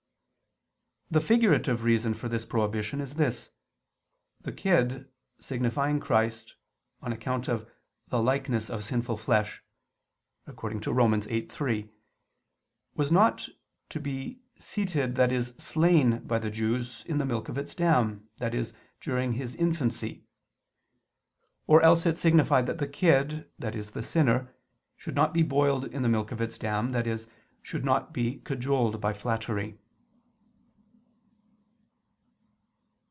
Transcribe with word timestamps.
The 1.13 1.19
figurative 1.19 1.83
reason 1.83 2.13
for 2.13 2.29
this 2.29 2.45
prohibition 2.45 3.01
is 3.01 3.15
this: 3.15 3.49
the 4.43 4.51
kid, 4.53 5.11
signifying 5.41 5.99
Christ, 5.99 6.55
on 7.01 7.11
account 7.11 7.49
of 7.49 7.69
"the 8.07 8.23
likeness 8.23 8.69
of 8.69 8.85
sinful 8.85 9.17
flesh" 9.17 9.61
(Rom. 10.47 10.55
8:3), 10.71 11.89
was 12.95 13.11
not 13.11 13.49
to 13.89 13.99
be 13.99 14.39
seethed, 14.57 15.19
i.e. 15.19 15.41
slain, 15.41 16.19
by 16.19 16.39
the 16.39 16.49
Jews, 16.49 17.03
"in 17.05 17.17
the 17.17 17.25
milk 17.25 17.49
of 17.49 17.57
its 17.57 17.75
dam," 17.75 18.29
i.e. 18.39 18.63
during 19.01 19.33
His 19.33 19.53
infancy. 19.55 20.23
Or 21.67 21.81
else 21.81 22.05
it 22.05 22.17
signifies 22.17 22.67
that 22.67 22.77
the 22.77 22.87
kid, 22.87 23.51
i.e. 23.61 23.81
the 23.81 24.01
sinner, 24.01 24.55
should 24.95 25.15
not 25.15 25.33
be 25.33 25.43
boiled 25.43 25.83
in 25.83 26.03
the 26.03 26.07
milk 26.09 26.31
of 26.31 26.39
its 26.39 26.57
dam, 26.57 26.95
i.e. 26.95 27.17
should 27.61 27.83
not 27.83 28.13
be 28.13 28.39
cajoled 28.45 29.01
by 29.01 29.11
flattery. 29.11 29.77